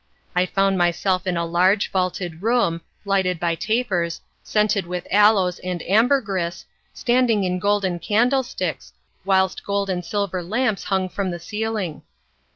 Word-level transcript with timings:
I 0.35 0.47
found 0.47 0.79
myself 0.79 1.27
in 1.27 1.37
a 1.37 1.45
large, 1.45 1.91
vaulted 1.91 2.41
room, 2.41 2.81
lighted 3.05 3.39
by 3.39 3.53
tapers, 3.53 4.19
scented 4.41 4.87
with 4.87 5.05
aloes 5.11 5.59
and 5.59 5.83
ambergris, 5.83 6.65
standing 6.91 7.43
in 7.43 7.59
golden 7.59 7.99
candle 7.99 8.41
sticks, 8.41 8.93
whilst 9.25 9.63
gold 9.63 9.91
and 9.91 10.03
silver 10.03 10.41
lamps 10.41 10.85
hung 10.85 11.07
from 11.07 11.29
the 11.29 11.37
ceiling. 11.39 12.01